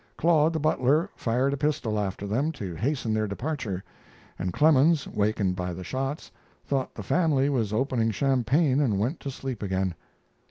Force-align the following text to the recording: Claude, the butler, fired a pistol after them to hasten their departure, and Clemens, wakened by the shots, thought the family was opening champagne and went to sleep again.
Claude, 0.17 0.51
the 0.51 0.59
butler, 0.59 1.11
fired 1.15 1.53
a 1.53 1.57
pistol 1.57 1.99
after 1.99 2.25
them 2.25 2.51
to 2.51 2.73
hasten 2.73 3.13
their 3.13 3.27
departure, 3.27 3.83
and 4.39 4.51
Clemens, 4.51 5.07
wakened 5.07 5.55
by 5.55 5.73
the 5.75 5.83
shots, 5.83 6.31
thought 6.65 6.95
the 6.95 7.03
family 7.03 7.49
was 7.49 7.71
opening 7.71 8.09
champagne 8.09 8.79
and 8.79 8.97
went 8.97 9.19
to 9.19 9.29
sleep 9.29 9.61
again. 9.61 9.93